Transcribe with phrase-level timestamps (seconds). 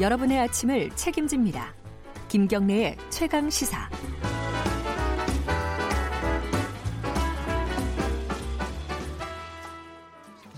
[0.00, 1.74] 여러분의 아침을 책임집니다.
[2.28, 3.88] 김경래의 최강 시사.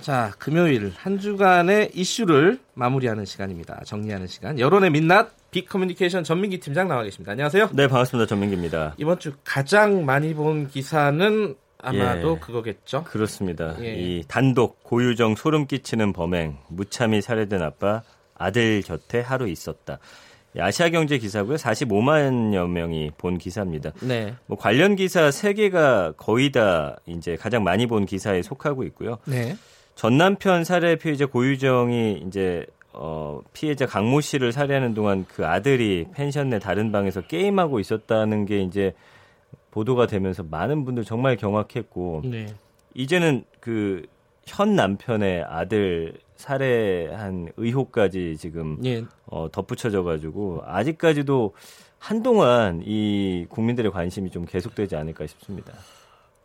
[0.01, 3.83] 자, 금요일 한 주간의 이슈를 마무리하는 시간입니다.
[3.85, 4.59] 정리하는 시간.
[4.59, 7.33] 여론의 민낯 빅커뮤니케이션 전민기 팀장 나와 계십니다.
[7.33, 7.71] 안녕하세요.
[7.75, 8.27] 네, 반갑습니다.
[8.27, 8.95] 전민기입니다.
[8.97, 13.05] 이번 주 가장 많이 본 기사는 아마도 예, 그거겠죠.
[13.05, 13.77] 그렇습니다.
[13.81, 13.95] 예.
[13.95, 18.03] 이 단독 고유정 소름 끼치는 범행 무참히 살해된 아빠
[18.39, 19.99] 아들 곁에 하루 있었다.
[20.59, 21.57] 아시아 경제 기사고요.
[21.57, 23.93] 45만여 명이 본 기사입니다.
[24.01, 24.35] 네.
[24.47, 29.19] 뭐 관련 기사 3개가 거의 다 이제 가장 많이 본 기사에 속하고 있고요.
[29.27, 29.57] 네.
[29.95, 36.51] 전 남편 살해 피해자 고유정이 이제 어, 피해자 강모 씨를 살해하는 동안 그 아들이 펜션
[36.51, 38.95] 내 다른 방에서 게임하고 있었다는 게 이제
[39.71, 42.47] 보도가 되면서 많은 분들 정말 경악했고 네.
[42.95, 44.07] 이제는 그
[44.49, 49.05] 현 남편의 아들 살해한 의혹까지 지금 예.
[49.27, 51.53] 어, 덧붙여져 가지고 아직까지도
[51.99, 55.75] 한동안 이 국민들의 관심이 좀 계속되지 않을까 싶습니다.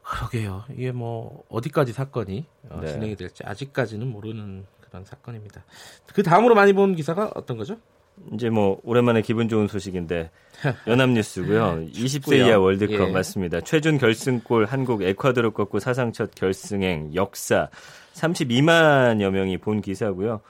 [0.02, 0.64] 그러게요.
[0.76, 2.88] 이게 뭐 어디까지 사건이 어, 네.
[2.88, 5.64] 진행이 될지 아직까지는 모르는 그런 사건입니다.
[6.14, 7.78] 그 다음으로 많이 본 기사가 어떤 거죠?
[8.34, 10.32] 이제 뭐 오랜만에 기분 좋은 소식인데
[10.88, 11.88] 연합뉴스고요.
[11.94, 13.12] 20세 이하 월드컵 예.
[13.12, 13.62] 맞습니다.
[13.62, 17.70] 최준 결승골 한국 에콰도르 꺾고 사상 첫 결승행 역사
[18.14, 20.42] 32만여 명이 본 기사고요.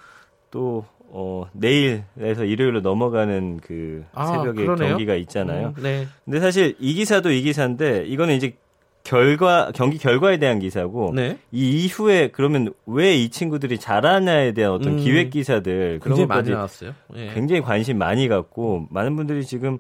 [0.52, 4.90] 또 어, 내일에서 일요일로 넘어가는 그 아, 새벽에 그러네요?
[4.90, 5.74] 경기가 있잖아요.
[5.78, 6.08] 음, 네.
[6.26, 8.56] 근데 사실 이 기사도 이 기사인데 이거는 이제
[9.04, 11.38] 결과 경기 결과에 대한 기사고 네.
[11.52, 16.50] 이 이후에 그러면 왜 이 친구들이 잘하냐에 대한 어떤 음, 기획 기사들 그런 것까지 많이
[16.52, 16.94] 나왔어요.
[17.16, 17.30] 예.
[17.34, 19.78] 굉장히 관심 많이 갖고 많은 분들이 지금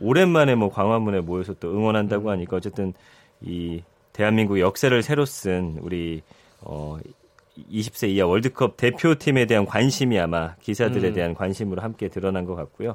[0.00, 2.30] 오랜만에 뭐 광화문에 모여서 또 응원한다고 음.
[2.30, 2.92] 하니까 어쨌든
[3.40, 3.82] 이
[4.14, 6.22] 대한민국 역사를 새로 쓴 우리
[6.62, 6.98] 어
[7.70, 11.14] 20세 이하 월드컵 대표팀에 대한 관심이 아마 기사들에 음.
[11.14, 12.94] 대한 관심으로 함께 드러난 것 같고요.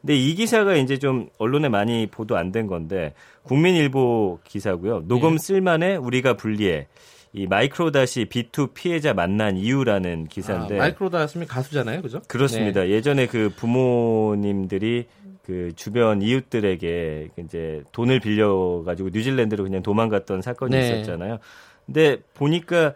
[0.00, 3.14] 근데 이 기사가 이제 좀 언론에 많이 보도 안 된 건데
[3.44, 5.04] 국민일보 기사고요.
[5.06, 5.38] 녹음 예.
[5.38, 6.88] 쓸만해 우리가 불리해.
[7.34, 12.20] 이 마이크로다시 B2 피해자 만난 이유라는 기사인데 아, 마이크로다스면 가수잖아요, 그죠?
[12.28, 12.82] 그렇습니다.
[12.82, 12.90] 네.
[12.90, 15.06] 예전에 그 부모님들이
[15.42, 20.86] 그 주변 이웃들에게 이제 돈을 빌려 가지고 뉴질랜드로 그냥 도망갔던 사건이 네.
[20.86, 21.38] 있었잖아요.
[21.86, 22.94] 근데 보니까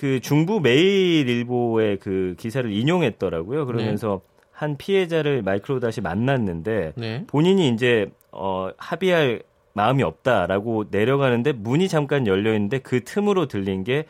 [0.00, 3.66] 그 중부 매일일보의 그 기사를 인용했더라고요.
[3.66, 4.46] 그러면서 네.
[4.50, 7.24] 한 피해자를 마이크로 다시 만났는데 네.
[7.26, 9.42] 본인이 이제 어 합의할
[9.74, 14.06] 마음이 없다라고 내려가는데 문이 잠깐 열려 있는데 그 틈으로 들린 게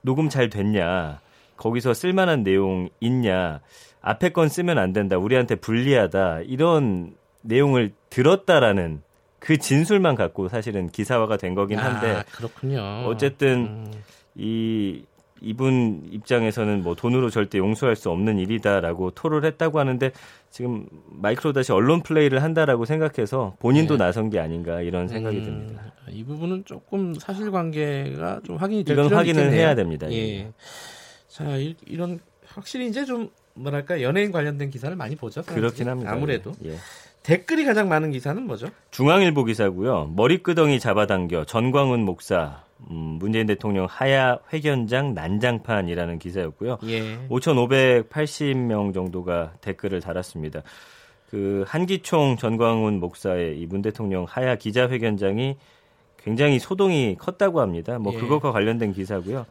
[0.00, 1.20] 녹음 잘 됐냐?
[1.58, 3.60] 거기서 쓸만한 내용 있냐?
[4.00, 5.18] 앞에 건 쓰면 안 된다.
[5.18, 6.44] 우리한테 불리하다.
[6.46, 9.02] 이런 내용을 들었다라는
[9.40, 13.04] 그 진술만 갖고 사실은 기사화가 된 거긴 한데 아, 그렇군요.
[13.06, 13.92] 어쨌든 음.
[14.36, 15.02] 이
[15.42, 20.12] 이분 입장에서는 뭐 돈으로 절대 용서할 수 없는 일이다라고 토를 했다고 하는데
[20.50, 24.04] 지금 마이크로 다시 언론 플레이를 한다라고 생각해서 본인도 네.
[24.04, 25.92] 나선 게 아닌가 이런 생각이 음, 듭니다.
[26.10, 29.60] 이 부분은 조금 사실관계가 좀 확인이 될 이건 확인을 있겠네요.
[29.60, 30.12] 해야 됩니다.
[30.12, 30.52] 예.
[31.28, 35.42] 자 이, 런 확실히 이제 좀 뭐랄까 연예인 관련된 기사를 많이 보죠.
[35.42, 36.12] 그렇긴 합니다.
[36.12, 36.52] 아무래도.
[36.64, 36.76] 예.
[37.22, 38.68] 댓글이 가장 많은 기사는 뭐죠?
[38.90, 40.10] 중앙일보 기사고요.
[40.16, 46.78] 머리끄덩이 잡아당겨 전광훈 목사 음, 문재인 대통령 하야 회견장 난장판이라는 기사였고요.
[46.86, 47.18] 예.
[47.28, 50.62] 5,580명 정도가 댓글을 달았습니다.
[51.30, 55.56] 그 한기총 전광훈 목사의 이 문 대통령 하야 기자회견장이
[56.24, 57.98] 굉장히 소동이 컸다고 합니다.
[57.98, 58.18] 뭐 예.
[58.18, 59.44] 그것과 관련된 기사고요.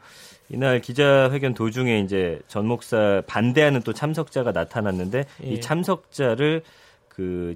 [0.50, 5.48] 이날 기자회견 도중에 이제 전 목사 반대하는 또 참석자가 나타났는데 예.
[5.48, 6.64] 이 참석자를
[7.10, 7.56] 그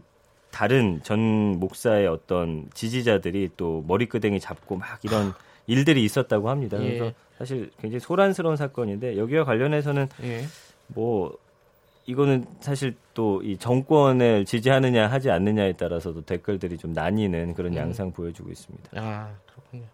[0.52, 1.20] 다른 전
[1.60, 5.34] 목사의 어떤 지지자들이 또 머리끄댕이 잡고 막 이런
[5.68, 6.78] 일들이 있었다고 합니다.
[6.84, 6.98] 예.
[6.98, 10.46] 그래서 사실 굉장히 소란스러운 사건인데 여기와 관련해서는 예.
[10.88, 11.38] 뭐
[12.06, 17.78] 이거는 사실 또 이 정권을 지지하느냐 하지 않느냐에 따라서도 댓글들이 좀 나뉘는 그런 음.
[17.78, 18.90] 양상 보여주고 있습니다.
[18.96, 19.86] 아 그렇군요.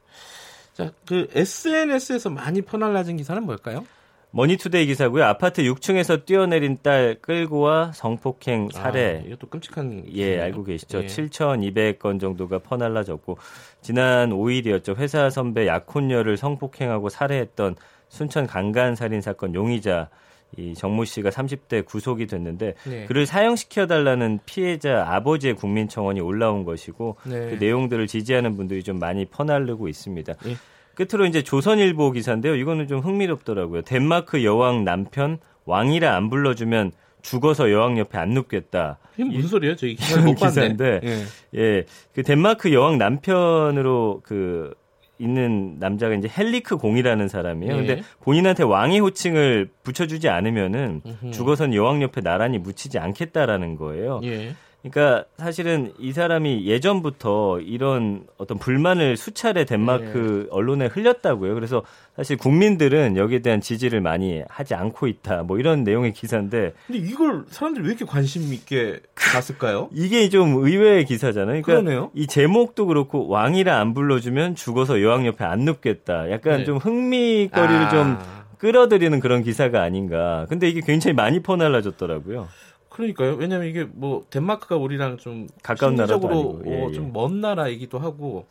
[0.73, 3.85] 자, 그 SNS에서 많이 퍼날라진 기사는 뭘까요?
[4.31, 5.23] 머니투데이 기사고요.
[5.23, 9.21] 아파트 6층에서 뛰어내린 딸 끌고 와 성폭행 살해.
[9.23, 10.03] 아, 이것도 끔찍한.
[10.13, 11.03] 예, 알고 계시죠.
[11.03, 11.05] 예.
[11.07, 13.37] 7,200건 정도가 퍼날라졌고
[13.81, 14.97] 지난 5일이었죠.
[14.97, 17.75] 회사 선배 약혼녀를 성폭행하고 살해했던
[18.09, 20.09] 순천 강간 살인 사건 용의자
[20.57, 23.05] 이 정모 씨가 30대 구속이 됐는데 네.
[23.05, 27.51] 그를 사형시켜 달라는 피해자 아버지의 국민청원이 올라온 것이고 네.
[27.51, 30.33] 그 내용들을 지지하는 분들이 좀 많이 퍼날르고 있습니다.
[30.33, 30.55] 네.
[30.99, 32.55] 끝으로 이제 조선일보 기사인데요.
[32.55, 33.83] 이거는 좀 흥미롭더라고요.
[33.83, 36.91] 덴마크 여왕 남편 왕이라 안 불러주면
[37.21, 38.97] 죽어서 여왕 옆에 안 눕겠다.
[39.15, 39.75] 이게 무슨 소리예요?
[39.77, 41.23] 저기 기사를 못 기사인데, 예.
[41.55, 44.73] 예, 그 덴마크 여왕 남편으로 그
[45.19, 47.73] 있는 남자가 이제 헬리크 공이라는 사람이에요.
[47.73, 47.77] 예.
[47.77, 51.01] 근데 본인한테 왕의 호칭을 붙여주지 않으면은
[51.31, 54.19] 죽어선 여왕 옆에 나란히 묻히지 않겠다라는 거예요.
[54.23, 54.53] 예.
[54.81, 60.47] 그러니까 사실은 이 사람이 예전부터 이런 어떤 불만을 수차례 덴마크 네.
[60.51, 61.53] 언론에 흘렸다고요.
[61.53, 61.83] 그래서
[62.15, 65.43] 사실 국민들은 여기에 대한 지지를 많이 하지 않고 있다.
[65.43, 66.73] 뭐 이런 내용의 기사인데.
[66.87, 69.01] 근데 이걸 사람들이 왜 이렇게 관심 있게
[69.33, 69.89] 봤을까요?
[69.93, 71.61] 이게 좀 의외의 기사잖아요.
[71.61, 72.11] 그러니까 그러네요.
[72.13, 76.31] 이 제목도 그렇고 왕이라 안 불러주면 죽어서 여왕 옆에 안 눕겠다.
[76.31, 76.63] 약간 네.
[76.63, 77.89] 좀 흥미거리를 아.
[77.89, 78.17] 좀
[78.59, 80.45] 끌어들이는 그런 기사가 아닌가.
[80.49, 82.47] 근데 이게 굉장히 많이 퍼날라졌더라고요.
[82.89, 83.35] 그러니까요.
[83.35, 88.47] 왜냐면 이게 뭐 덴마크가 우리랑 좀 가까운 나라도 예, 어, 좀먼 나라이기도 하고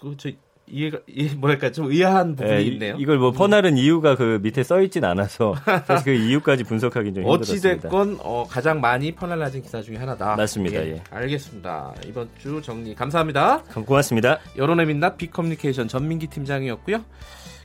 [0.00, 0.30] 그저
[0.66, 2.96] 이해가 이해 뭐랄까 좀 의아한 부분이 예, 있네요.
[2.98, 5.54] 이걸 뭐 퍼나른 이유가 그 밑에 써 있진 않아서
[5.86, 7.68] 사실 그 이유까지 분석하기 좀 힘들었습니다.
[7.68, 10.36] 어찌 됐건 어, 가장 많이 퍼날라진 기사 중에 하나다.
[10.36, 10.82] 맞습니다.
[10.82, 11.02] 예, 예.
[11.10, 11.94] 알겠습니다.
[12.06, 13.62] 이번 주 정리 감사합니다.
[13.84, 14.38] 고맙습니다.
[14.56, 17.04] 여론의 민낯 비커뮤니케이션 전민기 팀장이었고요.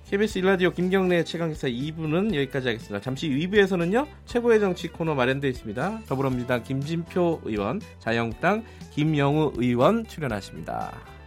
[0.10, 3.00] KBS 일라디오 김경래 최강기사 2부는 여기까지 하겠습니다.
[3.00, 4.08] 잠시 2부에서는요.
[4.26, 6.02] 최고의 정치 코너 마련되어 있습니다.
[6.08, 11.19] 더불어민주당 김진표 의원, 자영당 김영우 의원 출연하십니다.